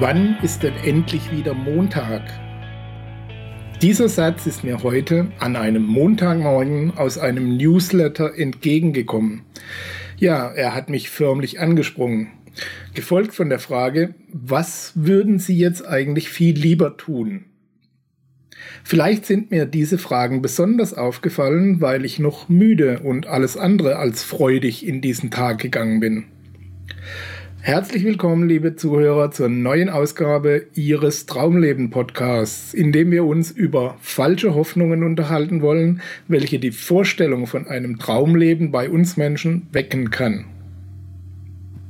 Wann 0.00 0.38
ist 0.42 0.62
denn 0.62 0.72
endlich 0.82 1.30
wieder 1.30 1.52
Montag? 1.52 2.22
Dieser 3.82 4.08
Satz 4.08 4.46
ist 4.46 4.64
mir 4.64 4.82
heute 4.82 5.30
an 5.38 5.56
einem 5.56 5.82
Montagmorgen 5.82 6.96
aus 6.96 7.18
einem 7.18 7.58
Newsletter 7.58 8.34
entgegengekommen. 8.34 9.42
Ja, 10.16 10.48
er 10.52 10.74
hat 10.74 10.88
mich 10.88 11.10
förmlich 11.10 11.60
angesprungen. 11.60 12.28
Gefolgt 12.94 13.34
von 13.34 13.50
der 13.50 13.58
Frage, 13.58 14.14
was 14.32 14.92
würden 14.94 15.38
Sie 15.38 15.58
jetzt 15.58 15.86
eigentlich 15.86 16.30
viel 16.30 16.58
lieber 16.58 16.96
tun? 16.96 17.44
Vielleicht 18.82 19.26
sind 19.26 19.50
mir 19.50 19.66
diese 19.66 19.98
Fragen 19.98 20.40
besonders 20.40 20.94
aufgefallen, 20.94 21.82
weil 21.82 22.06
ich 22.06 22.18
noch 22.18 22.48
müde 22.48 23.00
und 23.00 23.26
alles 23.26 23.58
andere 23.58 23.96
als 23.96 24.24
freudig 24.24 24.86
in 24.86 25.02
diesen 25.02 25.30
Tag 25.30 25.58
gegangen 25.58 26.00
bin. 26.00 26.24
Herzlich 27.62 28.04
willkommen, 28.04 28.48
liebe 28.48 28.74
Zuhörer, 28.74 29.30
zur 29.32 29.50
neuen 29.50 29.90
Ausgabe 29.90 30.64
Ihres 30.74 31.26
Traumleben 31.26 31.90
Podcasts, 31.90 32.72
in 32.72 32.90
dem 32.90 33.10
wir 33.10 33.26
uns 33.26 33.50
über 33.50 33.98
falsche 34.00 34.54
Hoffnungen 34.54 35.02
unterhalten 35.02 35.60
wollen, 35.60 36.00
welche 36.26 36.58
die 36.58 36.70
Vorstellung 36.70 37.46
von 37.46 37.66
einem 37.66 37.98
Traumleben 37.98 38.70
bei 38.70 38.88
uns 38.88 39.18
Menschen 39.18 39.66
wecken 39.72 40.10
kann. 40.10 40.46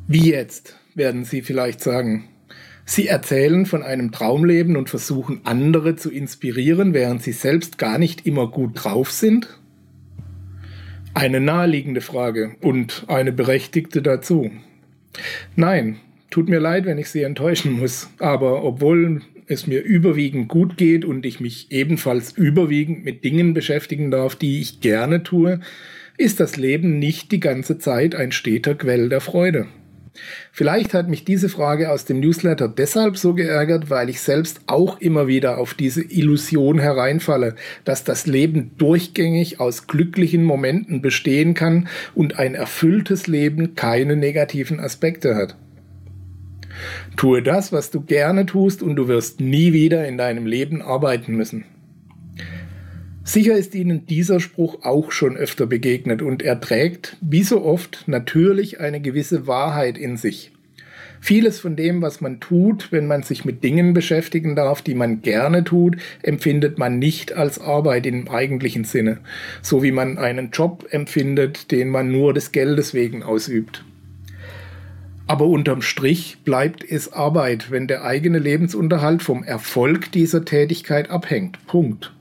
Wie 0.08 0.28
jetzt, 0.30 0.76
werden 0.96 1.24
Sie 1.24 1.40
vielleicht 1.40 1.80
sagen. 1.80 2.24
Sie 2.84 3.06
erzählen 3.06 3.64
von 3.64 3.84
einem 3.84 4.10
Traumleben 4.10 4.76
und 4.76 4.90
versuchen 4.90 5.40
andere 5.44 5.94
zu 5.94 6.10
inspirieren, 6.10 6.94
während 6.94 7.22
Sie 7.22 7.32
selbst 7.32 7.78
gar 7.78 7.98
nicht 7.98 8.26
immer 8.26 8.48
gut 8.48 8.72
drauf 8.74 9.12
sind? 9.12 9.60
Eine 11.14 11.40
naheliegende 11.40 12.00
Frage 12.00 12.56
und 12.60 13.04
eine 13.06 13.30
berechtigte 13.30 14.02
dazu. 14.02 14.50
Nein, 15.56 15.96
tut 16.30 16.48
mir 16.48 16.60
leid, 16.60 16.84
wenn 16.84 16.98
ich 16.98 17.08
Sie 17.08 17.22
enttäuschen 17.22 17.72
muss, 17.72 18.08
aber 18.18 18.64
obwohl 18.64 19.22
es 19.46 19.66
mir 19.66 19.82
überwiegend 19.82 20.48
gut 20.48 20.76
geht 20.76 21.04
und 21.04 21.26
ich 21.26 21.40
mich 21.40 21.72
ebenfalls 21.72 22.32
überwiegend 22.32 23.04
mit 23.04 23.24
Dingen 23.24 23.52
beschäftigen 23.52 24.10
darf, 24.10 24.36
die 24.36 24.60
ich 24.60 24.80
gerne 24.80 25.22
tue, 25.22 25.60
ist 26.16 26.38
das 26.38 26.56
Leben 26.56 26.98
nicht 26.98 27.32
die 27.32 27.40
ganze 27.40 27.78
Zeit 27.78 28.14
ein 28.14 28.30
steter 28.30 28.74
Quell 28.74 29.08
der 29.08 29.20
Freude. 29.20 29.66
Vielleicht 30.52 30.92
hat 30.92 31.08
mich 31.08 31.24
diese 31.24 31.48
Frage 31.48 31.90
aus 31.90 32.04
dem 32.04 32.20
Newsletter 32.20 32.68
deshalb 32.68 33.16
so 33.16 33.34
geärgert, 33.34 33.90
weil 33.90 34.08
ich 34.08 34.20
selbst 34.20 34.60
auch 34.66 35.00
immer 35.00 35.28
wieder 35.28 35.58
auf 35.58 35.74
diese 35.74 36.02
Illusion 36.02 36.80
hereinfalle, 36.80 37.54
dass 37.84 38.02
das 38.02 38.26
Leben 38.26 38.72
durchgängig 38.76 39.60
aus 39.60 39.86
glücklichen 39.86 40.44
Momenten 40.44 41.00
bestehen 41.00 41.54
kann 41.54 41.88
und 42.14 42.38
ein 42.38 42.54
erfülltes 42.54 43.28
Leben 43.28 43.76
keine 43.76 44.16
negativen 44.16 44.80
Aspekte 44.80 45.36
hat. 45.36 45.56
Tue 47.16 47.42
das, 47.42 47.72
was 47.72 47.90
du 47.90 48.00
gerne 48.00 48.46
tust, 48.46 48.82
und 48.82 48.96
du 48.96 49.08
wirst 49.08 49.40
nie 49.40 49.72
wieder 49.72 50.06
in 50.06 50.16
deinem 50.16 50.46
Leben 50.46 50.82
arbeiten 50.82 51.36
müssen. 51.36 51.64
Sicher 53.30 53.54
ist 53.54 53.76
Ihnen 53.76 54.06
dieser 54.06 54.40
Spruch 54.40 54.82
auch 54.82 55.12
schon 55.12 55.36
öfter 55.36 55.66
begegnet 55.66 56.20
und 56.20 56.42
er 56.42 56.60
trägt, 56.60 57.16
wie 57.20 57.44
so 57.44 57.64
oft, 57.64 58.02
natürlich 58.08 58.80
eine 58.80 59.00
gewisse 59.00 59.46
Wahrheit 59.46 59.98
in 59.98 60.16
sich. 60.16 60.50
Vieles 61.20 61.60
von 61.60 61.76
dem, 61.76 62.02
was 62.02 62.20
man 62.20 62.40
tut, 62.40 62.90
wenn 62.90 63.06
man 63.06 63.22
sich 63.22 63.44
mit 63.44 63.62
Dingen 63.62 63.94
beschäftigen 63.94 64.56
darf, 64.56 64.82
die 64.82 64.96
man 64.96 65.22
gerne 65.22 65.62
tut, 65.62 65.96
empfindet 66.22 66.76
man 66.76 66.98
nicht 66.98 67.32
als 67.32 67.60
Arbeit 67.60 68.04
im 68.04 68.28
eigentlichen 68.28 68.82
Sinne, 68.82 69.18
so 69.62 69.84
wie 69.84 69.92
man 69.92 70.18
einen 70.18 70.50
Job 70.50 70.88
empfindet, 70.90 71.70
den 71.70 71.88
man 71.88 72.10
nur 72.10 72.34
des 72.34 72.50
Geldes 72.50 72.94
wegen 72.94 73.22
ausübt. 73.22 73.84
Aber 75.28 75.46
unterm 75.46 75.82
Strich 75.82 76.38
bleibt 76.44 76.82
es 76.82 77.12
Arbeit, 77.12 77.70
wenn 77.70 77.86
der 77.86 78.02
eigene 78.02 78.40
Lebensunterhalt 78.40 79.22
vom 79.22 79.44
Erfolg 79.44 80.10
dieser 80.10 80.44
Tätigkeit 80.44 81.10
abhängt. 81.10 81.64
Punkt. 81.68 82.12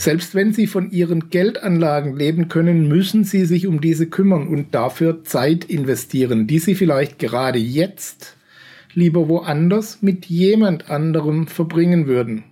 Selbst 0.00 0.34
wenn 0.34 0.54
Sie 0.54 0.66
von 0.66 0.90
Ihren 0.92 1.28
Geldanlagen 1.28 2.16
leben 2.16 2.48
können, 2.48 2.88
müssen 2.88 3.22
Sie 3.22 3.44
sich 3.44 3.66
um 3.66 3.82
diese 3.82 4.06
kümmern 4.06 4.48
und 4.48 4.74
dafür 4.74 5.24
Zeit 5.24 5.66
investieren, 5.66 6.46
die 6.46 6.58
Sie 6.58 6.74
vielleicht 6.74 7.18
gerade 7.18 7.58
jetzt 7.58 8.34
lieber 8.94 9.28
woanders 9.28 10.00
mit 10.00 10.24
jemand 10.24 10.88
anderem 10.88 11.46
verbringen 11.46 12.06
würden. 12.06 12.44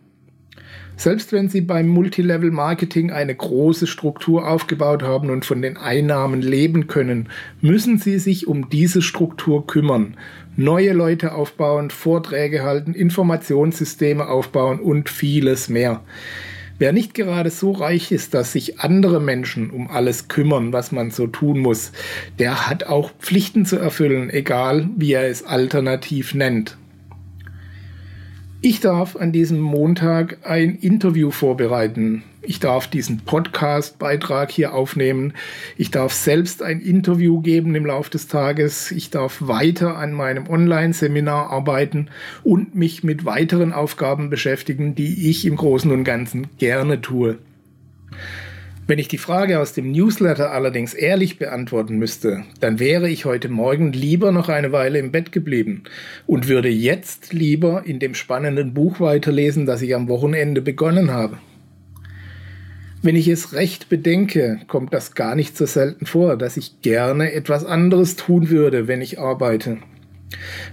Selbst 0.96 1.32
wenn 1.32 1.48
Sie 1.48 1.62
beim 1.62 1.88
Multilevel 1.88 2.50
Marketing 2.50 3.12
eine 3.12 3.34
große 3.34 3.86
Struktur 3.86 4.46
aufgebaut 4.46 5.02
haben 5.02 5.30
und 5.30 5.46
von 5.46 5.62
den 5.62 5.78
Einnahmen 5.78 6.42
leben 6.42 6.86
können, 6.86 7.30
müssen 7.62 7.96
Sie 7.96 8.18
sich 8.18 8.46
um 8.46 8.68
diese 8.68 9.00
Struktur 9.00 9.66
kümmern. 9.66 10.18
Neue 10.56 10.92
Leute 10.92 11.32
aufbauen, 11.32 11.88
Vorträge 11.88 12.62
halten, 12.62 12.92
Informationssysteme 12.92 14.26
aufbauen 14.26 14.80
und 14.80 15.08
vieles 15.08 15.70
mehr. 15.70 16.02
Wer 16.78 16.92
nicht 16.92 17.14
gerade 17.14 17.50
so 17.50 17.72
reich 17.72 18.12
ist, 18.12 18.34
dass 18.34 18.52
sich 18.52 18.78
andere 18.78 19.20
Menschen 19.20 19.70
um 19.70 19.90
alles 19.90 20.28
kümmern, 20.28 20.72
was 20.72 20.92
man 20.92 21.10
so 21.10 21.26
tun 21.26 21.58
muss, 21.58 21.90
der 22.38 22.68
hat 22.68 22.84
auch 22.84 23.10
Pflichten 23.18 23.66
zu 23.66 23.76
erfüllen, 23.76 24.30
egal 24.30 24.88
wie 24.96 25.12
er 25.12 25.28
es 25.28 25.44
alternativ 25.44 26.34
nennt. 26.34 26.76
Ich 28.60 28.80
darf 28.80 29.16
an 29.16 29.32
diesem 29.32 29.60
Montag 29.60 30.38
ein 30.44 30.76
Interview 30.76 31.30
vorbereiten. 31.30 32.22
Ich 32.40 32.60
darf 32.60 32.86
diesen 32.86 33.18
Podcast-Beitrag 33.18 34.52
hier 34.52 34.72
aufnehmen. 34.72 35.32
Ich 35.76 35.90
darf 35.90 36.12
selbst 36.12 36.62
ein 36.62 36.80
Interview 36.80 37.40
geben 37.40 37.74
im 37.74 37.84
Laufe 37.84 38.10
des 38.10 38.28
Tages. 38.28 38.92
Ich 38.92 39.10
darf 39.10 39.38
weiter 39.40 39.96
an 39.96 40.12
meinem 40.12 40.48
Online-Seminar 40.48 41.50
arbeiten 41.50 42.08
und 42.44 42.76
mich 42.76 43.02
mit 43.02 43.24
weiteren 43.24 43.72
Aufgaben 43.72 44.30
beschäftigen, 44.30 44.94
die 44.94 45.28
ich 45.28 45.46
im 45.46 45.56
Großen 45.56 45.90
und 45.90 46.04
Ganzen 46.04 46.46
gerne 46.58 47.00
tue. 47.00 47.38
Wenn 48.86 49.00
ich 49.00 49.08
die 49.08 49.18
Frage 49.18 49.58
aus 49.58 49.74
dem 49.74 49.90
Newsletter 49.90 50.52
allerdings 50.52 50.94
ehrlich 50.94 51.38
beantworten 51.38 51.98
müsste, 51.98 52.44
dann 52.60 52.78
wäre 52.78 53.10
ich 53.10 53.24
heute 53.24 53.48
Morgen 53.48 53.92
lieber 53.92 54.32
noch 54.32 54.48
eine 54.48 54.72
Weile 54.72 55.00
im 55.00 55.10
Bett 55.10 55.32
geblieben 55.32 55.82
und 56.26 56.48
würde 56.48 56.70
jetzt 56.70 57.32
lieber 57.32 57.82
in 57.84 57.98
dem 57.98 58.14
spannenden 58.14 58.72
Buch 58.72 59.00
weiterlesen, 59.00 59.66
das 59.66 59.82
ich 59.82 59.94
am 59.94 60.08
Wochenende 60.08 60.62
begonnen 60.62 61.10
habe. 61.10 61.36
Wenn 63.00 63.14
ich 63.14 63.28
es 63.28 63.52
recht 63.52 63.88
bedenke, 63.88 64.60
kommt 64.66 64.92
das 64.92 65.14
gar 65.14 65.36
nicht 65.36 65.56
so 65.56 65.66
selten 65.66 66.04
vor, 66.04 66.36
dass 66.36 66.56
ich 66.56 66.82
gerne 66.82 67.32
etwas 67.32 67.64
anderes 67.64 68.16
tun 68.16 68.50
würde, 68.50 68.88
wenn 68.88 69.00
ich 69.00 69.20
arbeite. 69.20 69.78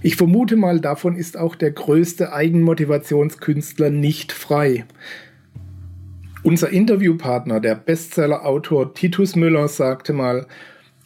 Ich 0.02 0.16
vermute 0.16 0.56
mal, 0.56 0.80
davon 0.80 1.14
ist 1.14 1.38
auch 1.38 1.54
der 1.54 1.70
größte 1.70 2.32
Eigenmotivationskünstler 2.32 3.90
nicht 3.90 4.32
frei. 4.32 4.84
Unser 6.42 6.70
Interviewpartner, 6.70 7.60
der 7.60 7.76
Bestsellerautor 7.76 8.94
Titus 8.94 9.36
Müller, 9.36 9.68
sagte 9.68 10.12
mal, 10.12 10.46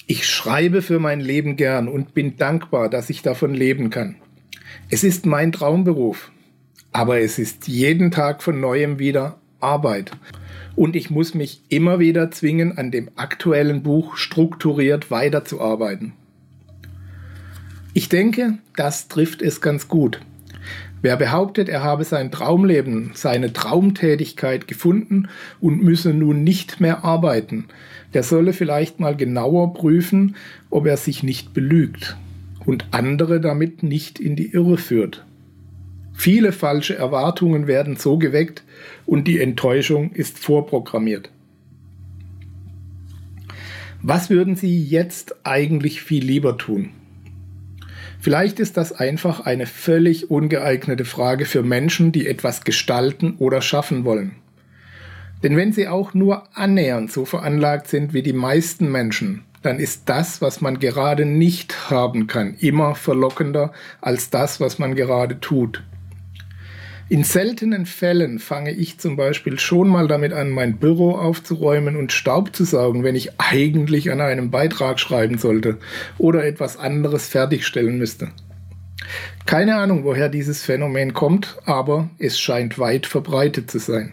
ich 0.06 0.26
schreibe 0.26 0.80
für 0.80 0.98
mein 0.98 1.20
Leben 1.20 1.56
gern 1.56 1.86
und 1.86 2.14
bin 2.14 2.36
dankbar, 2.36 2.88
dass 2.88 3.10
ich 3.10 3.22
davon 3.22 3.54
leben 3.54 3.90
kann. 3.90 4.16
Es 4.88 5.04
ist 5.04 5.26
mein 5.26 5.52
Traumberuf, 5.52 6.32
aber 6.92 7.20
es 7.20 7.38
ist 7.38 7.68
jeden 7.68 8.10
Tag 8.10 8.42
von 8.42 8.58
neuem 8.58 8.98
wieder 8.98 9.39
Arbeit. 9.60 10.12
Und 10.76 10.96
ich 10.96 11.10
muss 11.10 11.34
mich 11.34 11.62
immer 11.68 11.98
wieder 11.98 12.30
zwingen, 12.30 12.78
an 12.78 12.90
dem 12.90 13.10
aktuellen 13.16 13.82
Buch 13.82 14.16
strukturiert 14.16 15.10
weiterzuarbeiten. 15.10 16.12
Ich 17.92 18.08
denke, 18.08 18.58
das 18.76 19.08
trifft 19.08 19.42
es 19.42 19.60
ganz 19.60 19.88
gut. 19.88 20.20
Wer 21.02 21.16
behauptet, 21.16 21.68
er 21.68 21.82
habe 21.82 22.04
sein 22.04 22.30
Traumleben, 22.30 23.12
seine 23.14 23.52
Traumtätigkeit 23.52 24.68
gefunden 24.68 25.28
und 25.60 25.82
müsse 25.82 26.12
nun 26.12 26.44
nicht 26.44 26.80
mehr 26.80 27.04
arbeiten, 27.04 27.66
der 28.12 28.22
solle 28.22 28.52
vielleicht 28.52 29.00
mal 29.00 29.16
genauer 29.16 29.72
prüfen, 29.72 30.36
ob 30.68 30.86
er 30.86 30.98
sich 30.98 31.22
nicht 31.22 31.54
belügt 31.54 32.16
und 32.66 32.86
andere 32.90 33.40
damit 33.40 33.82
nicht 33.82 34.20
in 34.20 34.36
die 34.36 34.52
Irre 34.52 34.76
führt. 34.76 35.24
Viele 36.20 36.52
falsche 36.52 36.94
Erwartungen 36.94 37.66
werden 37.66 37.96
so 37.96 38.18
geweckt 38.18 38.62
und 39.06 39.26
die 39.26 39.40
Enttäuschung 39.40 40.12
ist 40.12 40.38
vorprogrammiert. 40.38 41.30
Was 44.02 44.28
würden 44.28 44.54
Sie 44.54 44.84
jetzt 44.84 45.34
eigentlich 45.44 46.02
viel 46.02 46.22
lieber 46.22 46.58
tun? 46.58 46.90
Vielleicht 48.18 48.60
ist 48.60 48.76
das 48.76 48.92
einfach 48.92 49.46
eine 49.46 49.64
völlig 49.64 50.30
ungeeignete 50.30 51.06
Frage 51.06 51.46
für 51.46 51.62
Menschen, 51.62 52.12
die 52.12 52.26
etwas 52.26 52.64
gestalten 52.64 53.36
oder 53.38 53.62
schaffen 53.62 54.04
wollen. 54.04 54.32
Denn 55.42 55.56
wenn 55.56 55.72
sie 55.72 55.88
auch 55.88 56.12
nur 56.12 56.54
annähernd 56.54 57.10
so 57.10 57.24
veranlagt 57.24 57.88
sind 57.88 58.12
wie 58.12 58.22
die 58.22 58.34
meisten 58.34 58.92
Menschen, 58.92 59.44
dann 59.62 59.78
ist 59.78 60.02
das, 60.10 60.42
was 60.42 60.60
man 60.60 60.80
gerade 60.80 61.24
nicht 61.24 61.90
haben 61.90 62.26
kann, 62.26 62.56
immer 62.60 62.94
verlockender 62.94 63.72
als 64.02 64.28
das, 64.28 64.60
was 64.60 64.78
man 64.78 64.94
gerade 64.94 65.40
tut. 65.40 65.82
In 67.10 67.24
seltenen 67.24 67.86
Fällen 67.86 68.38
fange 68.38 68.70
ich 68.70 68.98
zum 68.98 69.16
Beispiel 69.16 69.58
schon 69.58 69.88
mal 69.88 70.06
damit 70.06 70.32
an, 70.32 70.48
mein 70.48 70.76
Büro 70.76 71.16
aufzuräumen 71.16 71.96
und 71.96 72.12
Staub 72.12 72.54
zu 72.54 72.62
saugen, 72.62 73.02
wenn 73.02 73.16
ich 73.16 73.32
eigentlich 73.40 74.12
an 74.12 74.20
einem 74.20 74.52
Beitrag 74.52 75.00
schreiben 75.00 75.36
sollte 75.36 75.78
oder 76.18 76.44
etwas 76.44 76.76
anderes 76.76 77.26
fertigstellen 77.26 77.98
müsste. 77.98 78.28
Keine 79.44 79.74
Ahnung, 79.74 80.04
woher 80.04 80.28
dieses 80.28 80.62
Phänomen 80.62 81.12
kommt, 81.12 81.58
aber 81.64 82.08
es 82.20 82.38
scheint 82.38 82.78
weit 82.78 83.06
verbreitet 83.06 83.72
zu 83.72 83.80
sein. 83.80 84.12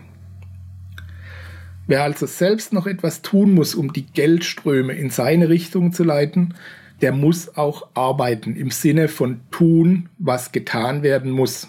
Wer 1.86 2.02
also 2.02 2.26
selbst 2.26 2.74
noch 2.74 2.88
etwas 2.88 3.22
tun 3.22 3.52
muss, 3.52 3.76
um 3.76 3.94
die 3.94 4.08
Geldströme 4.08 4.94
in 4.94 5.12
seine 5.12 5.50
Richtung 5.50 5.94
zu 5.94 6.04
leiten, 6.04 6.56
der 7.02 7.12
muss 7.12 7.58
auch 7.58 7.90
arbeiten 7.94 8.56
im 8.56 8.72
Sinne 8.72 9.08
von 9.08 9.42
tun, 9.52 10.10
was 10.18 10.52
getan 10.52 11.04
werden 11.04 11.30
muss. 11.30 11.68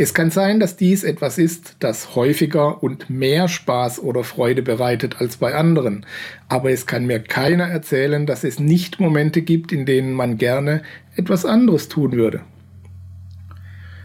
Es 0.00 0.14
kann 0.14 0.30
sein, 0.30 0.60
dass 0.60 0.76
dies 0.76 1.02
etwas 1.02 1.38
ist, 1.38 1.74
das 1.80 2.14
häufiger 2.14 2.84
und 2.84 3.10
mehr 3.10 3.48
Spaß 3.48 4.00
oder 4.00 4.22
Freude 4.22 4.62
bereitet 4.62 5.20
als 5.20 5.38
bei 5.38 5.56
anderen, 5.56 6.06
aber 6.48 6.70
es 6.70 6.86
kann 6.86 7.06
mir 7.06 7.18
keiner 7.18 7.64
erzählen, 7.64 8.24
dass 8.24 8.44
es 8.44 8.60
nicht 8.60 9.00
Momente 9.00 9.42
gibt, 9.42 9.72
in 9.72 9.86
denen 9.86 10.12
man 10.12 10.38
gerne 10.38 10.82
etwas 11.16 11.44
anderes 11.44 11.88
tun 11.88 12.12
würde. 12.12 12.42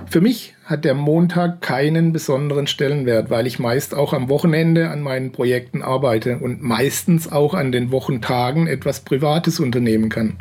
Für 0.09 0.19
mich 0.19 0.55
hat 0.65 0.83
der 0.83 0.95
Montag 0.95 1.61
keinen 1.61 2.11
besonderen 2.11 2.65
Stellenwert, 2.65 3.29
weil 3.29 3.45
ich 3.45 3.59
meist 3.59 3.93
auch 3.93 4.13
am 4.13 4.29
Wochenende 4.29 4.89
an 4.89 5.01
meinen 5.01 5.31
Projekten 5.31 5.83
arbeite 5.83 6.39
und 6.39 6.63
meistens 6.63 7.31
auch 7.31 7.53
an 7.53 7.71
den 7.71 7.91
Wochentagen 7.91 8.65
etwas 8.65 9.01
Privates 9.01 9.59
unternehmen 9.59 10.09
kann. 10.09 10.39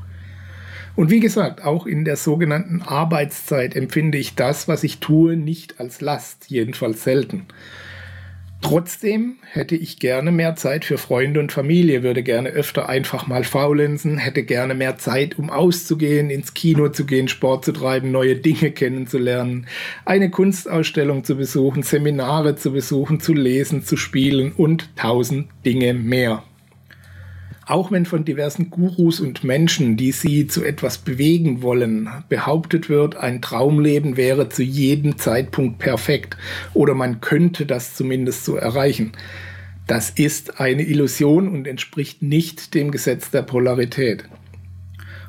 Und 0.95 1.11
wie 1.11 1.21
gesagt, 1.21 1.65
auch 1.65 1.87
in 1.87 2.05
der 2.05 2.17
sogenannten 2.17 2.83
Arbeitszeit 2.83 3.75
empfinde 3.75 4.19
ich 4.19 4.35
das, 4.35 4.69
was 4.69 4.85
ich 4.85 4.99
tue, 4.99 5.37
nicht 5.37 5.81
als 5.81 6.01
Last, 6.01 6.51
jedenfalls 6.51 7.05
selten. 7.05 7.47
Trotzdem 8.63 9.39
hätte 9.51 9.75
ich 9.75 9.99
gerne 9.99 10.31
mehr 10.31 10.55
Zeit 10.55 10.85
für 10.85 10.97
Freunde 10.97 11.41
und 11.41 11.51
Familie, 11.51 12.05
würde 12.05 12.23
gerne 12.23 12.51
öfter 12.51 12.89
einfach 12.89 13.27
mal 13.27 13.43
faulenzen, 13.43 14.19
hätte 14.19 14.45
gerne 14.45 14.75
mehr 14.75 14.99
Zeit, 14.99 15.37
um 15.37 15.51
auszugehen, 15.51 16.31
ins 16.31 16.55
Kino 16.55 16.89
zu 16.89 17.05
gehen, 17.05 17.27
Sport 17.27 17.65
zu 17.65 17.73
treiben, 17.73 18.13
neue 18.13 18.37
Dinge 18.37 18.71
kennenzulernen, 18.71 19.67
eine 20.05 20.31
Kunstausstellung 20.31 21.25
zu 21.25 21.37
besuchen, 21.37 21.83
Seminare 21.83 22.55
zu 22.55 22.73
besuchen, 22.73 23.19
zu 23.19 23.35
lesen, 23.35 23.83
zu 23.83 23.97
spielen 23.97 24.53
und 24.53 24.95
tausend 24.95 25.49
Dinge 25.65 25.93
mehr. 25.93 26.45
Auch 27.73 27.91
wenn 27.91 28.05
von 28.05 28.27
diversen 28.27 28.69
Gurus 28.69 29.19
und 29.19 29.45
Menschen, 29.45 29.97
die 29.97 30.13
sie 30.13 30.47
zu 30.47 30.63
etwas 30.63 30.99
bewegen 30.99 31.63
wollen, 31.63 32.07
behauptet 32.29 32.91
wird, 32.91 33.17
ein 33.17 33.41
Traumleben 33.41 34.19
wäre 34.19 34.51
zu 34.51 34.63
jedem 34.63 35.17
Zeitpunkt 35.17 35.79
perfekt 35.79 36.37
oder 36.75 36.93
man 36.93 37.23
könnte 37.23 37.65
das 37.65 37.95
zumindest 37.95 38.45
so 38.45 38.57
erreichen. 38.57 39.13
Das 39.87 40.11
ist 40.11 40.61
eine 40.61 40.83
Illusion 40.83 41.49
und 41.49 41.67
entspricht 41.67 42.21
nicht 42.21 42.75
dem 42.75 42.91
Gesetz 42.91 43.31
der 43.31 43.41
Polarität. 43.41 44.25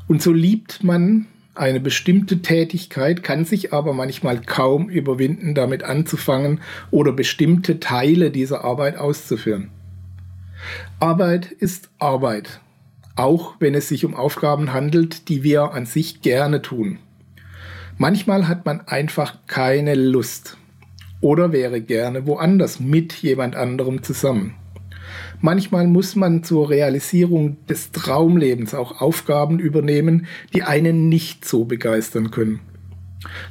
Und 0.09 0.21
so 0.21 0.33
liebt 0.33 0.83
man 0.83 1.27
eine 1.55 1.79
bestimmte 1.79 2.41
Tätigkeit, 2.41 3.23
kann 3.23 3.45
sich 3.45 3.71
aber 3.71 3.93
manchmal 3.93 4.41
kaum 4.41 4.89
überwinden, 4.89 5.55
damit 5.55 5.83
anzufangen 5.83 6.59
oder 6.91 7.13
bestimmte 7.13 7.79
Teile 7.79 8.31
dieser 8.31 8.65
Arbeit 8.65 8.97
auszuführen. 8.97 9.69
Arbeit 11.03 11.51
ist 11.51 11.89
Arbeit, 11.99 12.61
auch 13.17 13.55
wenn 13.59 13.75
es 13.75 13.89
sich 13.89 14.05
um 14.05 14.15
Aufgaben 14.15 14.71
handelt, 14.71 15.27
die 15.27 15.43
wir 15.43 15.73
an 15.73 15.85
sich 15.85 16.21
gerne 16.21 16.61
tun. 16.61 16.97
Manchmal 17.97 18.47
hat 18.47 18.65
man 18.65 18.79
einfach 18.87 19.39
keine 19.45 19.95
Lust 19.95 20.55
oder 21.19 21.51
wäre 21.51 21.81
gerne 21.81 22.25
woanders 22.25 22.79
mit 22.79 23.11
jemand 23.15 23.57
anderem 23.57 24.01
zusammen. 24.01 24.55
Manchmal 25.41 25.87
muss 25.87 26.15
man 26.15 26.41
zur 26.41 26.69
Realisierung 26.69 27.57
des 27.67 27.91
Traumlebens 27.91 28.73
auch 28.73 29.01
Aufgaben 29.01 29.59
übernehmen, 29.59 30.25
die 30.53 30.63
einen 30.63 31.09
nicht 31.09 31.43
so 31.43 31.65
begeistern 31.65 32.31
können. 32.31 32.61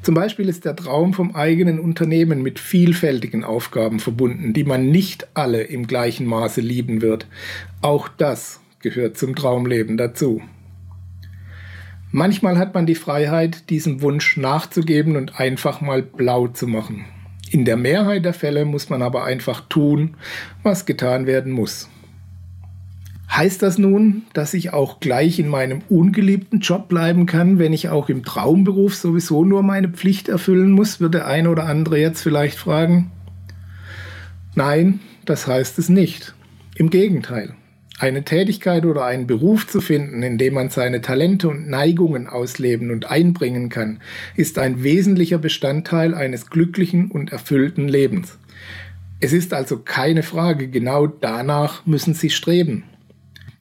Zum 0.03 0.15
Beispiel 0.15 0.49
ist 0.49 0.65
der 0.65 0.77
Traum 0.77 1.15
vom 1.15 1.35
eigenen 1.35 1.79
Unternehmen 1.79 2.43
mit 2.43 2.59
vielfältigen 2.59 3.45
Aufgaben 3.45 4.01
verbunden, 4.01 4.53
die 4.53 4.65
man 4.65 4.91
nicht 4.91 5.29
alle 5.35 5.63
im 5.63 5.87
gleichen 5.87 6.27
Maße 6.27 6.61
lieben 6.61 7.03
wird. 7.03 7.27
Auch 7.81 8.09
das 8.09 8.61
gehört 8.81 9.17
zum 9.17 9.35
Traumleben 9.35 9.97
dazu. 9.97 10.43
Manchmal 12.11 12.59
hat 12.59 12.75
man 12.75 12.85
die 12.85 12.95
Freiheit, 12.95 13.71
diesem 13.71 14.03
Wunsch 14.03 14.37
nachzugeben 14.37 15.17
und 15.17 15.41
einfach 15.41 15.81
mal 15.81 16.03
blau 16.03 16.49
zu 16.49 16.67
machen. 16.67 17.07
In 17.51 17.65
der 17.65 17.77
Mehrheit 17.77 18.25
der 18.25 18.35
Fälle 18.35 18.65
muss 18.65 18.91
man 18.91 19.03
aber 19.03 19.25
einfach 19.25 19.63
tun, 19.69 20.17
was 20.63 20.85
getan 20.85 21.27
werden 21.27 21.53
muss. 21.53 21.89
Heißt 23.43 23.61
das 23.61 23.77
nun, 23.77 24.23
dass 24.35 24.55
ich 24.55 24.73
auch 24.73 25.01
gleich 25.01 25.41
in 25.41 25.49
meinem 25.49 25.83
ungeliebten 25.89 26.61
Job 26.61 26.87
bleiben 26.87 27.27
kann, 27.27 27.59
wenn 27.59 27.73
ich 27.73 27.89
auch 27.89 28.09
im 28.09 28.23
Traumberuf 28.23 28.95
sowieso 28.95 29.45
nur 29.45 29.65
meine 29.65 29.89
Pflicht 29.89 30.29
erfüllen 30.29 30.71
muss, 30.71 31.01
wird 31.01 31.15
der 31.15 31.27
eine 31.27 31.51
oder 31.51 31.65
andere 31.65 31.99
jetzt 31.99 32.23
vielleicht 32.23 32.57
fragen. 32.57 33.11
Nein, 34.55 35.01
das 35.25 35.49
heißt 35.49 35.77
es 35.81 35.89
nicht. 35.89 36.37
Im 36.77 36.89
Gegenteil. 36.89 37.55
Eine 37.99 38.23
Tätigkeit 38.23 38.87
oder 38.87 39.07
einen 39.07 39.27
Beruf 39.27 39.67
zu 39.67 39.81
finden, 39.81 40.23
in 40.23 40.39
dem 40.39 40.55
man 40.55 40.71
seine 40.71 41.01
Talente 41.01 41.49
und 41.49 41.69
Neigungen 41.69 42.29
ausleben 42.29 42.93
und 42.93 43.11
einbringen 43.11 43.71
kann, 43.71 43.99
ist 44.37 44.57
ein 44.57 44.85
wesentlicher 44.85 45.39
Bestandteil 45.39 46.15
eines 46.15 46.49
glücklichen 46.49 47.11
und 47.11 47.33
erfüllten 47.33 47.89
Lebens. 47.89 48.39
Es 49.19 49.33
ist 49.33 49.53
also 49.53 49.79
keine 49.79 50.23
Frage, 50.23 50.69
genau 50.69 51.09
danach 51.09 51.85
müssen 51.87 52.15
Sie 52.15 52.31
streben. 52.31 52.85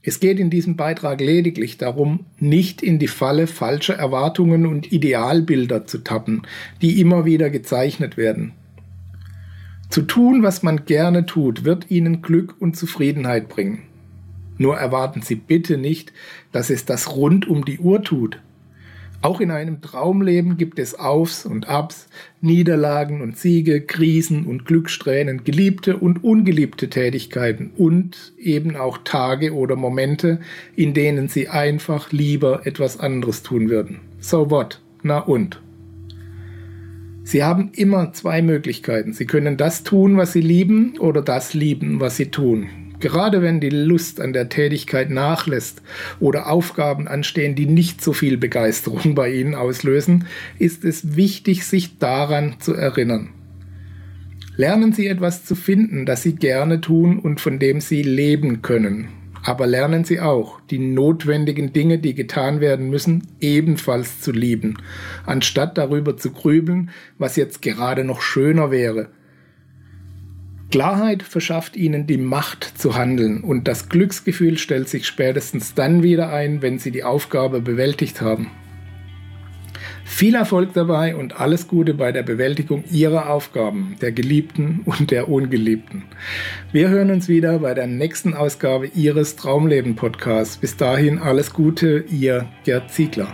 Es 0.03 0.19
geht 0.19 0.39
in 0.39 0.50
diesem 0.50 0.75
Beitrag 0.75 1.21
lediglich 1.21 1.77
darum, 1.77 2.25
nicht 2.39 2.81
in 2.81 2.98
die 2.98 3.07
Falle 3.07 3.45
falscher 3.45 3.94
Erwartungen 3.94 4.66
und 4.66 4.92
Idealbilder 4.92 5.85
zu 5.85 5.99
tappen, 5.99 6.42
die 6.81 6.99
immer 6.99 7.25
wieder 7.25 7.52
gezeichnet 7.52 8.18
werden. 8.18 8.54
Zu 9.90 10.04
tun, 10.04 10.42
was 10.42 10.64
man 10.64 10.85
gerne 10.85 11.25
tut, 11.25 11.66
wird 11.66 11.92
Ihnen 11.92 12.21
Glück 12.21 12.56
und 12.59 12.75
Zufriedenheit 12.78 13.47
bringen. 13.49 13.83
Nur 14.57 14.78
erwarten 14.78 15.21
Sie 15.21 15.35
bitte 15.35 15.78
nicht, 15.78 16.14
dass 16.52 16.69
es 16.69 16.85
das 16.85 17.16
rund 17.16 17.47
um 17.47 17.66
die 17.66 17.80
Uhr 17.80 18.02
tut. 18.02 18.40
Auch 19.23 19.40
in 19.40 19.51
einem 19.51 19.81
Traumleben 19.81 20.57
gibt 20.57 20.80
es 20.80 20.97
Aufs 20.97 21.45
und 21.45 21.69
Abs, 21.69 22.07
Niederlagen 22.42 23.21
und 23.21 23.37
Siege, 23.37 23.81
Krisen 23.81 24.45
und 24.45 24.66
Glückssträhnen, 24.66 25.44
geliebte 25.44 25.97
und 25.97 26.23
ungeliebte 26.23 26.90
Tätigkeiten 26.90 27.71
und 27.78 28.33
eben 28.40 28.75
auch 28.75 28.97
Tage 29.04 29.54
oder 29.54 29.75
Momente, 29.75 30.40
in 30.75 30.95
denen 30.95 31.28
Sie 31.28 31.49
einfach 31.49 32.11
lieber 32.11 32.66
etwas 32.66 32.99
anderes 32.99 33.44
tun 33.44 33.69
würden. 33.69 33.99
So 34.19 34.49
what? 34.49 34.81
Na 35.04 35.19
und? 35.19 35.61
Sie 37.23 37.44
haben 37.44 37.69
immer 37.75 38.13
zwei 38.13 38.42
Möglichkeiten. 38.42 39.13
Sie 39.13 39.25
können 39.25 39.56
das 39.56 39.83
tun, 39.83 40.18
was 40.18 40.33
Sie 40.33 40.42
lieben 40.42 40.97
oder 40.97 41.21
das 41.21 41.54
lieben, 41.54 41.99
was 41.99 42.18
Sie 42.18 42.31
tun. 42.31 42.69
Gerade 43.01 43.41
wenn 43.41 43.59
die 43.59 43.71
Lust 43.71 44.21
an 44.21 44.31
der 44.31 44.47
Tätigkeit 44.47 45.09
nachlässt 45.09 45.81
oder 46.19 46.49
Aufgaben 46.49 47.07
anstehen, 47.07 47.55
die 47.55 47.65
nicht 47.65 48.01
so 48.01 48.13
viel 48.13 48.37
Begeisterung 48.37 49.15
bei 49.15 49.33
Ihnen 49.33 49.55
auslösen, 49.55 50.27
ist 50.59 50.85
es 50.85 51.15
wichtig, 51.15 51.65
sich 51.65 51.97
daran 51.97 52.57
zu 52.59 52.73
erinnern. 52.75 53.29
Lernen 54.55 54.93
Sie 54.93 55.07
etwas 55.07 55.43
zu 55.43 55.55
finden, 55.55 56.05
das 56.05 56.21
Sie 56.21 56.35
gerne 56.35 56.79
tun 56.79 57.17
und 57.17 57.41
von 57.41 57.57
dem 57.57 57.81
Sie 57.81 58.03
leben 58.03 58.61
können. 58.61 59.07
Aber 59.43 59.65
lernen 59.65 60.03
Sie 60.03 60.19
auch, 60.19 60.61
die 60.69 60.77
notwendigen 60.77 61.73
Dinge, 61.73 61.97
die 61.97 62.13
getan 62.13 62.61
werden 62.61 62.91
müssen, 62.91 63.25
ebenfalls 63.39 64.21
zu 64.21 64.31
lieben, 64.31 64.77
anstatt 65.25 65.79
darüber 65.79 66.15
zu 66.17 66.29
grübeln, 66.29 66.91
was 67.17 67.35
jetzt 67.35 67.63
gerade 67.63 68.03
noch 68.03 68.21
schöner 68.21 68.69
wäre 68.69 69.09
Klarheit 70.71 71.21
verschafft 71.21 71.75
ihnen 71.75 72.07
die 72.07 72.18
Macht 72.18 72.63
zu 72.63 72.95
handeln 72.95 73.44
und 73.44 73.68
das 73.68 73.90
Glücksgefühl 73.90 74.57
stellt 74.57 74.90
sich 74.90 75.06
spätestens 75.06 75.73
dann 75.73 76.01
wieder 76.01 76.31
ein, 76.31 76.61
wenn 76.61 76.80
sie 76.80 76.92
die 76.92 77.04
Aufgabe 77.04 77.61
bewältigt 77.61 78.21
haben. 78.21 78.49
Viel 80.06 80.35
Erfolg 80.35 80.73
dabei 80.73 81.16
und 81.16 81.40
alles 81.40 81.68
Gute 81.68 81.94
bei 81.94 82.11
der 82.11 82.23
Bewältigung 82.23 82.83
Ihrer 82.92 83.30
Aufgaben, 83.30 83.95
der 84.01 84.11
Geliebten 84.11 84.81
und 84.85 85.11
der 85.11 85.30
Ungeliebten. 85.30 86.04
Wir 86.71 86.90
hören 86.90 87.11
uns 87.11 87.28
wieder 87.28 87.59
bei 87.59 87.73
der 87.73 87.87
nächsten 87.87 88.33
Ausgabe 88.33 88.87
Ihres 88.87 89.35
Traumleben 89.35 89.95
Podcasts. 89.95 90.57
Bis 90.57 90.78
dahin 90.78 91.18
alles 91.18 91.54
Gute, 91.54 92.06
Ihr 92.09 92.47
Gerd 92.66 92.92
Ziegler. 92.92 93.33